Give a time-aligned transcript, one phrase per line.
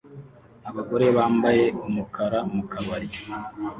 [0.69, 3.09] Abagore bambaye umukara mu kabari